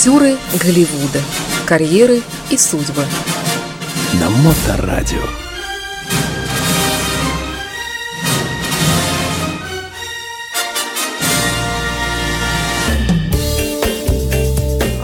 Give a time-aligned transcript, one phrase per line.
[0.00, 1.20] Актеры Голливуда.
[1.66, 3.04] Карьеры и судьбы.
[4.18, 5.18] На Моторадио.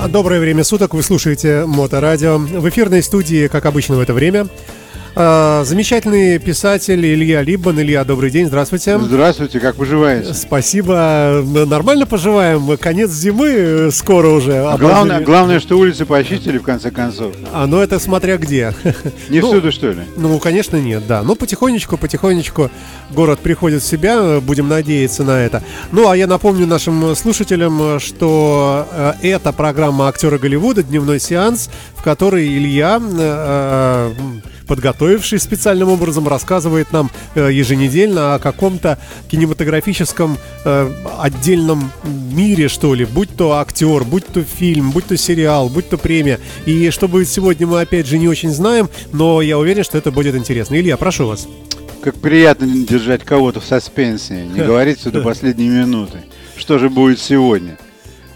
[0.09, 2.38] Доброе время суток, вы слушаете Моторадио.
[2.38, 4.48] В эфирной студии, как обычно в это время,
[5.19, 7.80] а, замечательный писатель Илья Либман.
[7.80, 8.98] Илья, добрый день, здравствуйте.
[8.98, 10.35] Здравствуйте, как поживаете?
[10.35, 12.77] Спасибо, нормально поживаем.
[12.77, 14.59] Конец зимы э, скоро уже.
[14.59, 17.34] А главное, главное, что улицы почистили в конце концов.
[17.51, 18.74] А, ну это смотря где.
[19.30, 20.02] Не ну, всюду, что ли?
[20.19, 21.23] Ну, конечно, нет, да.
[21.23, 22.71] Но потихонечку, потихонечку
[23.10, 25.62] город приходит в себя, будем надеяться на это.
[25.93, 32.02] Ну, а я напомню нашим слушателям, что э, это программа «Актеры Голливуда», дневной сеанс, в
[32.02, 34.12] которой Илья э,
[34.66, 38.98] подготовивший специальным образом, рассказывает нам э, еженедельно о каком-то
[39.29, 41.91] кинематографическом э, отдельном
[42.33, 46.40] мире, что ли, будь то актер, будь то фильм, будь то сериал, будь то премия.
[46.66, 50.10] И что будет сегодня, мы опять же не очень знаем, но я уверен, что это
[50.10, 50.74] будет интересно.
[50.74, 51.46] Илья, прошу вас.
[52.02, 56.18] Как приятно держать кого-то в саспенсе, не говорить все до последней минуты.
[56.57, 57.79] Что же будет сегодня?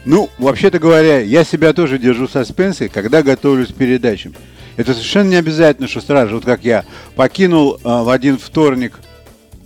[0.04, 4.34] Ну, вообще-то говоря, я себя тоже держу в саспенсе, когда готовлюсь к передачам.
[4.76, 6.84] Это совершенно не обязательно, что сразу, вот как я
[7.16, 8.98] покинул а, в один вторник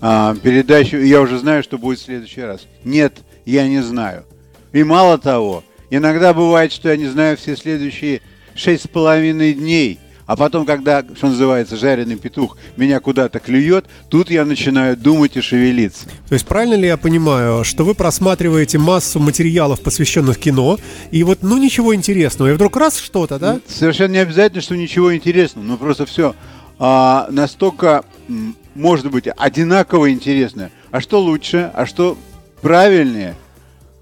[0.00, 2.66] а, передачу, я уже знаю, что будет в следующий раз.
[2.84, 4.24] Нет, я не знаю.
[4.72, 8.20] И мало того, иногда бывает, что я не знаю все следующие
[8.54, 9.98] шесть с половиной дней.
[10.26, 15.40] А потом, когда, что называется, жареный петух меня куда-то клюет, тут я начинаю думать и
[15.40, 16.06] шевелиться.
[16.28, 20.78] То есть правильно ли я понимаю, что вы просматриваете массу материалов, посвященных кино,
[21.10, 23.60] и вот, ну, ничего интересного, и вдруг раз что-то, да?
[23.68, 26.34] Совершенно не обязательно, что ничего интересного, но просто все
[26.78, 28.04] а, настолько,
[28.74, 30.70] может быть, одинаково интересно.
[30.90, 32.16] А что лучше, а что
[32.62, 33.34] правильнее–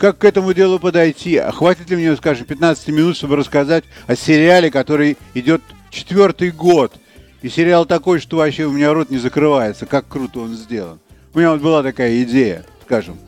[0.02, 1.36] как к этому делу подойти?
[1.36, 5.62] А хватит ли мне, скажем, 15 минут, чтобы рассказать о сериале, который идет
[5.92, 6.94] четвертый год.
[7.42, 9.86] И сериал такой, что вообще у меня рот не закрывается.
[9.86, 10.98] Как круто он сделан.
[11.34, 13.18] У меня вот была такая идея, скажем,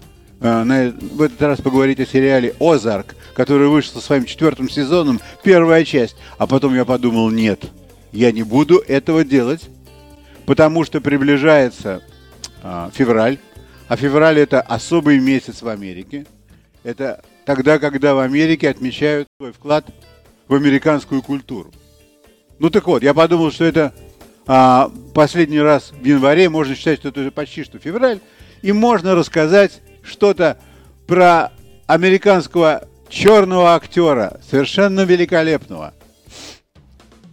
[0.41, 5.21] э, на, в этот раз поговорить о сериале «Озарк», который вышел со своим четвертым сезоном,
[5.43, 6.17] первая часть.
[6.39, 7.65] А потом я подумал, нет,
[8.13, 9.69] я не буду этого делать,
[10.47, 12.03] потому что приближается
[12.63, 13.39] а, февраль,
[13.89, 16.27] а февраль это особый месяц в Америке.
[16.85, 19.87] Это тогда, когда в Америке отмечают свой вклад
[20.47, 21.73] в американскую культуру.
[22.59, 23.93] Ну так вот, я подумал, что это
[24.47, 28.21] а, последний раз в январе, можно считать, что это уже почти что февраль,
[28.63, 30.59] и можно рассказать что-то
[31.07, 31.53] про
[31.87, 35.95] американского черного актера, совершенно великолепного.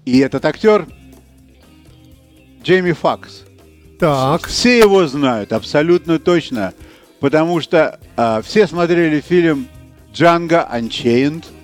[0.06, 0.88] И этот актер
[2.64, 3.44] Джейми Факс.
[4.00, 4.48] Так.
[4.48, 6.74] Все его знают, абсолютно точно,
[7.20, 9.68] потому что а, все смотрели фильм
[10.14, 11.46] Джанго Unchained–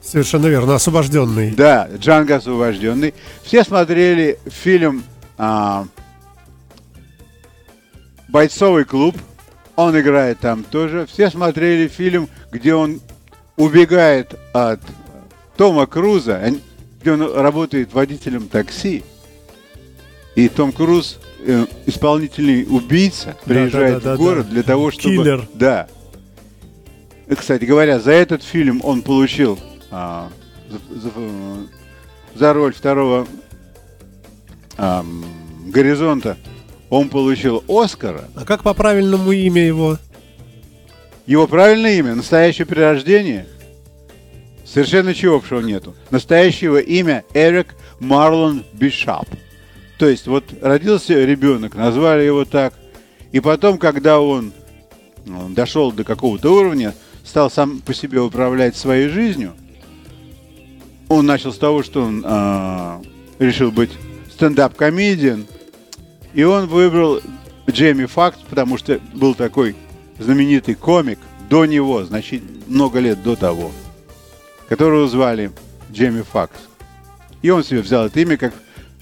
[0.00, 1.50] Совершенно верно, освобожденный.
[1.50, 3.14] Да, Джанго освобожденный.
[3.42, 5.04] Все смотрели фильм
[5.36, 5.86] а,
[8.28, 9.16] Бойцовый клуб.
[9.76, 11.06] Он играет там тоже.
[11.06, 13.00] Все смотрели фильм, где он
[13.56, 14.80] убегает от
[15.56, 16.42] Тома Круза,
[17.00, 19.04] где он работает водителем такси.
[20.34, 24.52] И Том Круз, э, исполнительный убийца, приезжает да, да, да, в город да.
[24.52, 25.16] для того, чтобы...
[25.16, 25.48] Киллер.
[25.54, 25.88] Да.
[27.28, 29.58] Кстати говоря, за этот фильм он получил
[29.90, 30.30] а,
[30.68, 31.10] за, за,
[32.34, 33.26] за роль второго
[34.76, 35.04] а,
[35.66, 36.36] горизонта
[36.90, 38.24] он получил Оскара.
[38.34, 39.98] А как по правильному имя его?
[41.26, 43.46] Его правильное имя, настоящее перерождение,
[44.64, 45.94] совершенно чего общего нету.
[46.10, 49.28] Настоящего имя Эрик Марлон Бишап.
[49.98, 52.72] То есть вот родился ребенок, назвали его так,
[53.32, 54.52] и потом, когда он,
[55.26, 56.94] он дошел до какого-то уровня,
[57.24, 59.54] стал сам по себе управлять своей жизнью–
[61.08, 63.02] он начал с того, что он э,
[63.38, 63.90] решил быть
[64.32, 65.46] стендап-комедиан.
[66.34, 67.20] И он выбрал
[67.68, 69.74] Джейми Факт, потому что был такой
[70.18, 71.18] знаменитый комик
[71.48, 73.72] до него, значит, много лет до того,
[74.68, 75.50] которого звали
[75.90, 76.58] Джейми Факс.
[77.40, 78.52] И он себе взял это имя как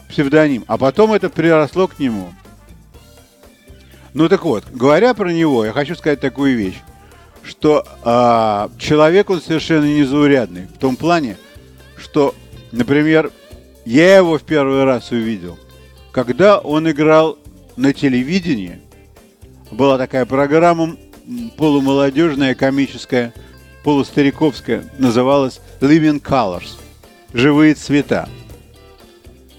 [0.09, 0.65] псевдоним.
[0.69, 2.33] А потом это приросло к нему.
[4.15, 6.81] Ну так вот, говоря про него, я хочу сказать такую вещь,
[7.43, 10.67] что э, человек он совершенно незаурядный.
[10.67, 11.37] В том плане,
[11.99, 12.35] что,
[12.73, 13.31] например,
[13.85, 15.59] я его в первый раз увидел,
[16.13, 17.39] когда он играл
[17.77, 18.81] на телевидении.
[19.71, 20.97] Была такая программа
[21.57, 23.35] полумолодежная, комическая,
[23.85, 26.79] полустариковская, называлась Living Colors–
[27.33, 28.29] «Живые цвета».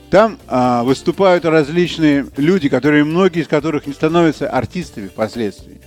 [0.10, 5.82] Там а, выступают различные люди, которые, многие из которых не становятся артистами впоследствии.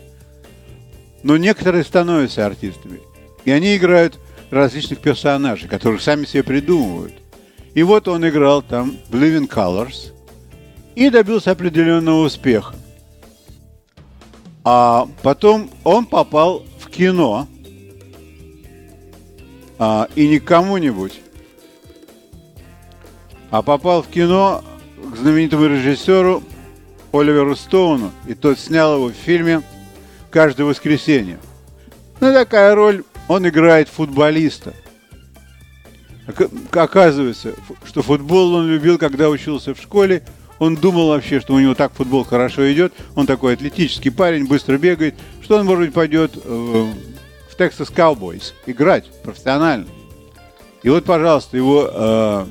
[1.23, 3.00] Но некоторые становятся артистами.
[3.44, 4.19] И они играют
[4.50, 7.14] различных персонажей, которых сами себе придумывают.
[7.75, 10.12] И вот он играл там в Living Colors
[10.94, 12.75] и добился определенного успеха.
[14.64, 17.47] А потом он попал в кино,
[19.79, 21.20] а, и не кому-нибудь,
[23.50, 24.62] а попал в кино
[25.12, 26.43] к знаменитому режиссеру
[27.12, 29.62] Оливеру Стоуну, и тот снял его в фильме
[30.31, 31.38] «Каждое воскресенье».
[32.20, 34.75] Ну, такая роль, он играет футболиста.
[36.73, 37.55] Оказывается,
[37.85, 40.25] что футбол он любил, когда учился в школе.
[40.59, 42.93] Он думал вообще, что у него так футбол хорошо идет.
[43.15, 48.53] Он такой атлетический парень, быстро бегает, что он, может быть, пойдет э, в Texas Cowboys
[48.67, 49.87] играть профессионально.
[50.82, 52.47] И вот, пожалуйста, его э,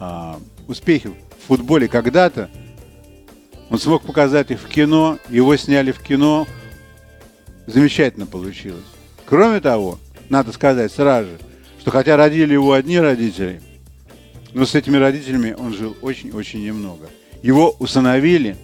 [0.00, 0.34] э,
[0.68, 2.48] успехи в футболе когда-то
[3.68, 6.46] он смог показать их в кино, его сняли в кино,
[7.66, 8.86] замечательно получилось.
[9.28, 9.98] Кроме того,
[10.30, 11.38] надо сказать сразу же,
[11.80, 13.60] что хотя родили его одни родители,
[14.54, 17.08] но с этими родителями он жил очень-очень немного.
[17.42, 18.56] Его усыновили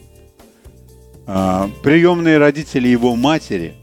[1.26, 3.74] а, приемные родители его матери,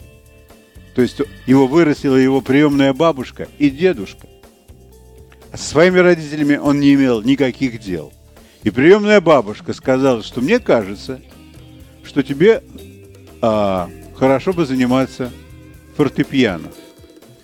[0.96, 4.28] то есть его вырастила его приемная бабушка и дедушка.
[5.52, 8.12] А со своими родителями он не имел никаких дел.
[8.64, 11.22] И приемная бабушка сказала, что мне кажется,
[12.04, 12.64] что тебе
[13.40, 15.32] а, хорошо бы заниматься
[16.02, 16.70] фортепиано.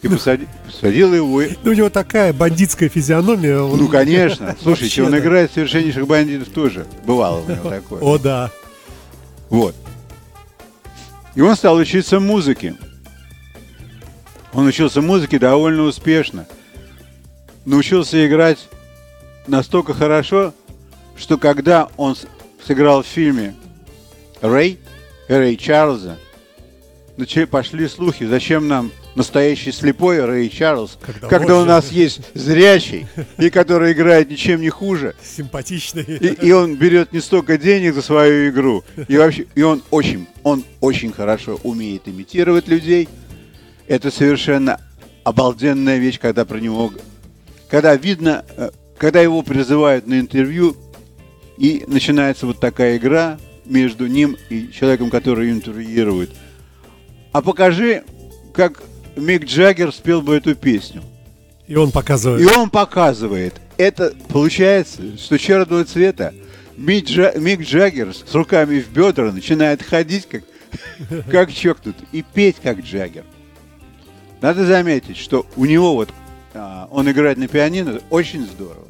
[0.01, 1.44] И посади, посадила его.
[1.63, 3.59] Ну, у него такая бандитская физиономия.
[3.59, 3.77] Он...
[3.77, 4.56] Ну, конечно.
[4.62, 6.86] Слушайте, он играет совершеннейших бандитов тоже.
[7.06, 8.00] Бывало у него такое.
[8.00, 8.51] О, да.
[9.50, 9.75] Вот.
[11.36, 12.75] И он стал учиться музыке.
[14.54, 16.48] Он учился музыке довольно успешно.
[17.65, 18.68] Научился играть
[19.45, 20.54] настолько хорошо,
[21.15, 22.15] что когда он
[22.65, 23.56] сыграл в фильме
[24.42, 24.80] «Рэй»,
[25.27, 26.18] Рэй Чарльза,
[27.50, 33.50] пошли слухи, зачем нам настоящий слепой Рэй Чарльз, когда, когда у нас есть зрячий, и
[33.50, 35.16] который играет ничем не хуже.
[35.24, 36.04] Симпатичный.
[36.04, 38.84] И, и он берет не столько денег за свою игру.
[39.08, 43.10] И вообще, и он очень, он очень хорошо умеет имитировать людей.
[43.88, 44.80] Это совершенно
[45.24, 46.94] обалденная вещь, когда про него,
[47.69, 50.78] когда видно, э, когда его призывают на интервью,
[51.58, 56.30] и начинается вот такая игра между ним и человеком, который интервьюирует.
[57.32, 58.04] А покажи,
[58.54, 58.82] как
[59.16, 61.04] Мик Джаггер спел бы эту песню.
[61.68, 62.42] И он показывает.
[62.42, 63.56] И он показывает.
[63.78, 66.34] Это получается, что черного цвета
[66.78, 70.44] Мик, Джа, Мик Джаггер с руками в бедра начинает ходить как,
[71.32, 73.24] как чокнут и петь как Джаггер.
[74.42, 76.10] Надо заметить, что у него вот
[76.54, 78.88] а, он играет на пианино очень здорово.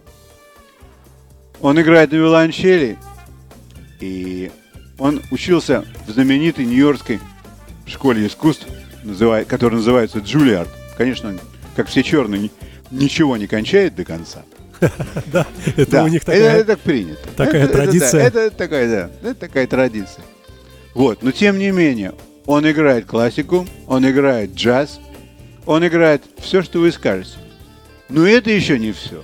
[1.61, 2.97] Он играет на виолончели,
[3.99, 4.51] и
[4.99, 7.19] он учился в знаменитой Нью-Йоркской
[7.89, 8.65] школе искусств
[9.47, 11.37] который называется Джулиард, конечно,
[11.75, 12.49] как все черные,
[12.91, 14.43] ничего не кончает до конца.
[15.31, 16.57] Да, это у них такая...
[16.57, 17.27] Это так принято.
[17.35, 18.27] Такая традиция.
[18.27, 20.23] Это такая, да, это такая традиция.
[20.93, 22.13] Вот, но тем не менее,
[22.45, 24.99] он играет классику, он играет джаз,
[25.65, 27.37] он играет все, что вы скажете.
[28.09, 29.23] Но это еще не все.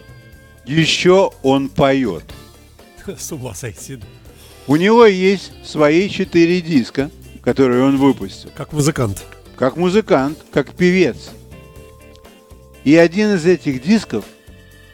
[0.66, 2.24] Еще он поет.
[3.18, 4.00] С ума сойти.
[4.68, 7.12] У него есть свои четыре диска,
[7.44, 8.50] которые он выпустил.
[8.56, 9.26] Как музыкант
[9.56, 11.32] как музыкант, как певец.
[12.84, 14.26] И один из этих дисков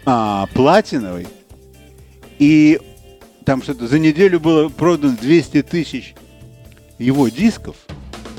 [0.05, 1.27] а, платиновый,
[2.37, 2.79] и
[3.45, 6.13] там что-то за неделю было продано 200 тысяч
[6.99, 7.77] его дисков,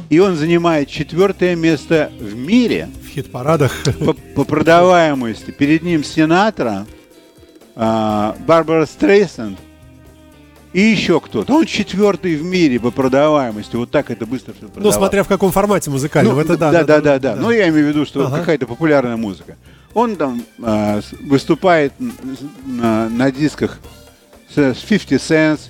[0.09, 5.51] и он занимает четвертое место в мире в хит-парадах по, по продаваемости.
[5.51, 6.87] Перед ним Синатра,
[7.75, 9.59] а, Барбара Стрейсанд
[10.73, 11.53] и еще кто-то.
[11.53, 13.75] Он четвертый в мире по продаваемости.
[13.77, 16.35] Вот так это быстро все Ну, смотря в каком формате музыкальном.
[16.35, 17.37] Ну, это да, да, да, да, да.
[17.37, 18.39] Но я имею в виду, что ага.
[18.39, 19.57] какая-то популярная музыка.
[19.95, 21.93] Он там э, выступает
[22.65, 23.81] на, на дисках
[24.55, 25.61] с 50 Cent,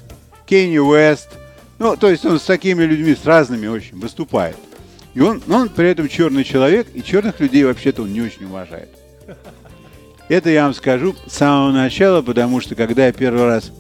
[0.47, 1.29] Kanye West.
[1.79, 4.57] Ну, то есть он с такими людьми, с разными очень выступает.
[5.15, 8.91] И он, он при этом черный человек, и черных людей вообще-то он не очень уважает.
[10.29, 13.73] Это я вам скажу с самого начала, потому что когда я первый раз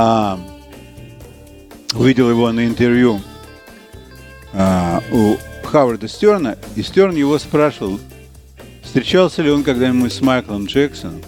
[0.00, 0.38] а,
[1.92, 3.20] увидел его на интервью
[4.52, 7.98] а, у Хаварда Стерна, и Стерн его спрашивал,
[8.84, 11.20] встречался ли он когда-нибудь с Майклом Джексоном.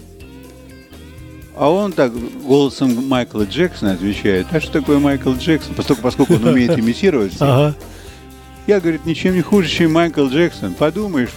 [1.57, 2.13] А он так
[2.45, 7.35] голосом Майкла Джексона отвечает, а что такое Майкл Джексон, поскольку, поскольку он умеет имитировать.
[7.41, 7.75] Ага.
[8.69, 10.75] Я, говорит, ничем не хуже, чем Майкл Джексон.
[10.75, 11.31] Подумаешь,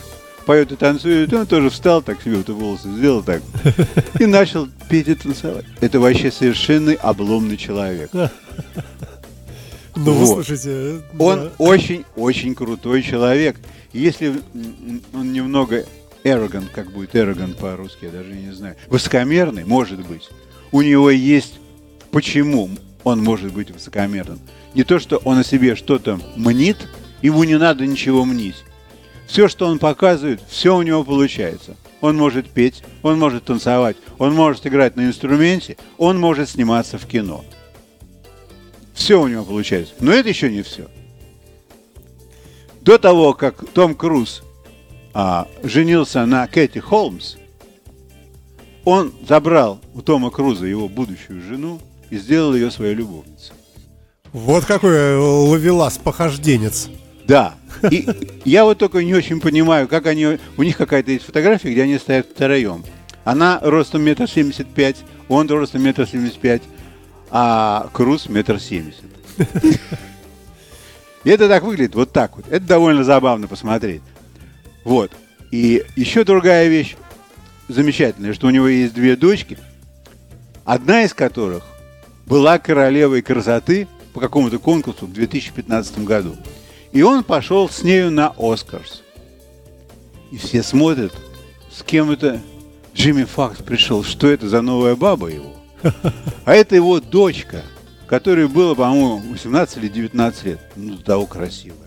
[0.46, 3.42] поет и танцует, он тоже встал так себе, вот волосы сделал так,
[4.20, 5.66] и начал петь и танцевать.
[5.82, 8.12] Это вообще совершенный обломный человек.
[9.96, 10.46] Ну, вот.
[10.46, 11.02] слушайте.
[11.20, 13.58] Он очень-очень крутой человек.
[13.94, 14.42] Если
[15.14, 15.86] он немного
[16.24, 18.76] arrogant, как будет arrogant по-русски, я даже не знаю.
[18.88, 20.30] Высокомерный, может быть.
[20.72, 21.60] У него есть...
[22.12, 22.70] Почему
[23.04, 24.40] он может быть высокомерным?
[24.76, 26.78] Не то, что он о себе что-то мнит,
[27.22, 28.64] ему не надо ничего мнить.
[29.28, 31.76] Все, что он показывает, все у него получается.
[32.02, 37.06] Он может петь, он может танцевать, он может играть на инструменте, он может сниматься в
[37.06, 37.44] кино.
[38.94, 39.94] Все у него получается.
[40.00, 40.88] Но это еще не все.
[42.82, 44.44] До того, как Том Круз
[45.14, 47.36] а, женился на Кэти Холмс,
[48.86, 53.54] он забрал у Тома Круза его будущую жену и сделал ее своей любовницей.
[54.34, 56.90] Вот какой ловелас, похожденец.
[57.28, 57.56] Да.
[57.90, 58.08] И
[58.46, 60.40] я вот только не очень понимаю, как они...
[60.58, 62.84] У них какая-то есть фотография, где они стоят втроем.
[63.24, 64.98] Она ростом метр семьдесят пять,
[65.30, 66.62] он ростом метр семьдесят пять,
[67.30, 69.06] а Круз метр семьдесят.
[71.24, 72.46] И это так выглядит, вот так вот.
[72.50, 74.02] Это довольно забавно посмотреть.
[74.84, 75.12] Вот.
[75.52, 76.98] И еще другая вещь
[77.70, 79.58] замечательная, что у него есть две дочки,
[80.66, 81.64] одна из которых
[82.26, 86.36] была королевой красоты по какому-то конкурсу в 2015 году.
[86.94, 89.04] И он пошел с нею на Оскарс.
[90.32, 91.14] И все смотрят,
[91.72, 92.40] с кем это
[92.96, 95.54] Джимми Факс пришел, что это за новая баба его.
[96.46, 97.62] А это его дочка–
[98.14, 100.60] которой было, по-моему, 18 или 19 лет.
[100.76, 101.80] Ну, того красивая.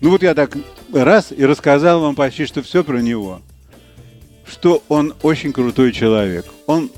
[0.00, 0.56] Ну вот я так
[0.92, 3.40] раз и рассказал вам почти что все про него.
[4.44, 6.44] Что он очень крутой человек.
[6.66, 6.90] Он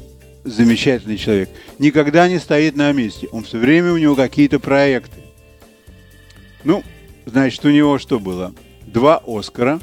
[0.45, 1.51] замечательный человек.
[1.79, 3.29] Никогда не стоит на месте.
[3.31, 5.21] Он все время у него какие-то проекты.
[6.65, 6.83] Ну,
[7.27, 8.53] значит, у него что было?
[8.87, 9.81] Два Оскара,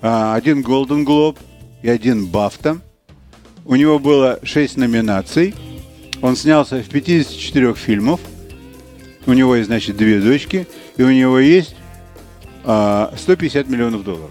[0.00, 1.38] а, один Голден Глоб
[1.82, 2.78] и один Бафта.
[3.64, 5.54] У него было шесть номинаций–
[6.24, 8.18] он снялся в 54 фильмах.
[9.26, 10.66] У него есть, значит, две дочки.
[10.96, 11.76] И у него есть
[12.64, 14.30] а, 150 миллионов долларов.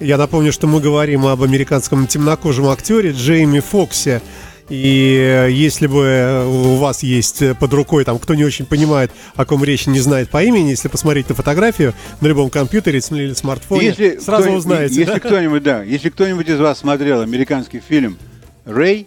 [0.00, 4.22] Я напомню, что мы говорим об американском темнокожем актере Джейми Фоксе.
[4.68, 9.62] И если бы у вас есть под рукой, там, кто не очень понимает, о ком
[9.62, 14.18] речь, не знает по имени, если посмотреть на фотографию на любом компьютере или смартфоне, если
[14.18, 14.96] сразу узнаете.
[14.96, 15.20] Если да?
[15.20, 18.18] кто-нибудь, да, если кто-нибудь из вас смотрел американский фильм
[18.64, 19.06] «Рэй»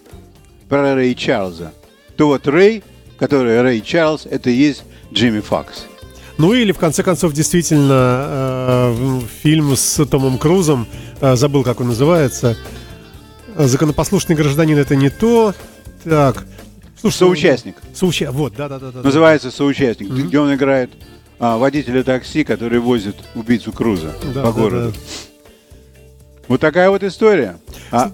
[0.70, 1.74] про Рэй Чарльза,
[2.16, 2.84] то вот Рэй,
[3.18, 5.88] который Рэй Чарльз, это и есть Джимми Фокс.
[6.38, 10.88] Ну или в конце концов действительно э, фильм с Томом Крузом,
[11.20, 12.56] э, забыл как он называется,
[13.68, 15.54] законопослушный гражданин это не то,
[16.04, 16.46] так.
[17.00, 17.76] Слушай, соучастник.
[17.94, 18.32] Соуча...
[18.32, 19.02] Вот, да, да, да, да.
[19.02, 20.22] Называется соучастник, mm-hmm.
[20.24, 20.92] где он играет
[21.40, 24.92] а, водителя такси, который возит убийцу Круза да, по городу.
[24.92, 24.98] Да, да.
[26.50, 27.58] Вот такая вот история.
[27.92, 28.12] А,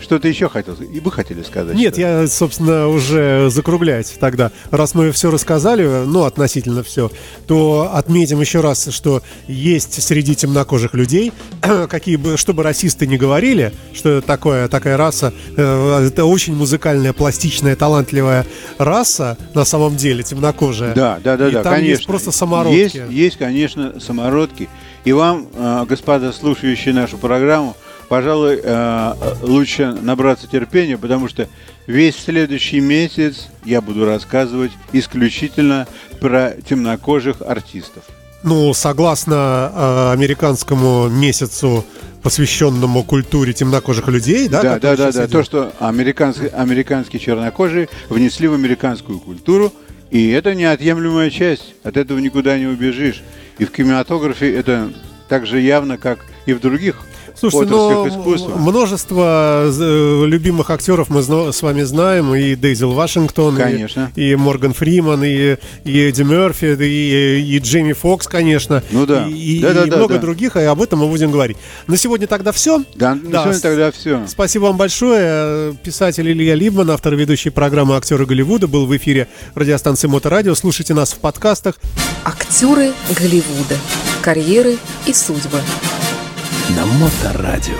[0.00, 1.74] что-то еще хотел, и вы хотели сказать?
[1.74, 2.00] Нет, что?
[2.00, 4.50] я, собственно, уже закруглять тогда.
[4.70, 7.10] Раз мы все рассказали, ну, относительно все,
[7.46, 11.32] то отметим еще раз, что есть среди темнокожих людей,
[11.88, 17.76] какие бы, чтобы расисты не говорили, что такое, такая раса, э, это очень музыкальная, пластичная,
[17.76, 18.46] талантливая
[18.78, 20.94] раса, на самом деле, темнокожая.
[20.94, 21.90] Да, да, да, и да, там конечно.
[21.90, 22.76] есть просто самородки.
[22.76, 24.68] Есть, есть, конечно, самородки.
[25.04, 27.76] И вам, э, господа, слушающие нашу программу,
[28.08, 31.48] пожалуй, э, лучше набраться терпения, потому что
[31.86, 35.86] весь следующий месяц я буду рассказывать исключительно
[36.20, 38.04] про темнокожих артистов.
[38.42, 41.84] Ну, согласно э, американскому месяцу,
[42.22, 44.62] посвященному культуре темнокожих людей, да?
[44.62, 45.28] Да, да, да, да.
[45.28, 49.72] То, что американские, американские чернокожие внесли в американскую культуру,
[50.10, 51.74] и это неотъемлемая часть.
[51.82, 53.22] От этого никуда не убежишь.
[53.58, 54.92] И в кинематографе это
[55.28, 56.96] так же явно, как и в других
[57.38, 58.56] Слушайте, но искусства.
[58.56, 64.10] множество э, любимых актеров мы с вами знаем, и Дейзел Вашингтон, конечно.
[64.16, 68.82] И, и Морган Фриман, и, и Эдди Мерфи, и, и Джейми Фокс, конечно.
[68.90, 69.26] Ну да.
[69.26, 70.20] И, да, и, да, и да, много да.
[70.20, 71.56] других, и об этом мы будем говорить.
[71.86, 72.82] На сегодня тогда все.
[72.94, 73.42] Да, на да.
[73.42, 74.22] сегодня тогда все.
[74.26, 75.74] Спасибо вам большое.
[75.82, 80.54] Писатель Илья Либман, автор ведущей программы «Актеры Голливуда», был в эфире радиостанции Моторадио.
[80.54, 81.76] Слушайте нас в подкастах.
[82.24, 83.76] Актеры Голливуда.
[84.22, 85.60] Карьеры и судьбы
[86.70, 87.78] на Моторадио.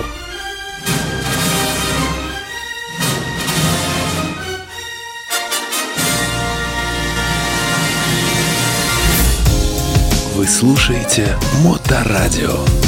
[10.35, 12.86] Вы слушаете Моторадио.